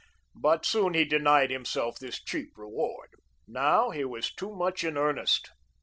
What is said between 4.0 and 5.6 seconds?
was too much in earnest.